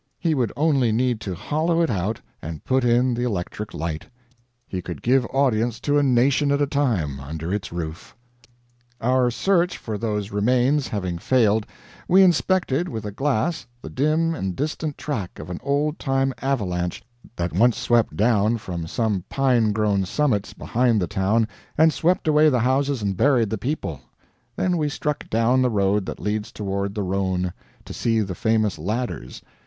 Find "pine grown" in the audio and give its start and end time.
19.29-20.05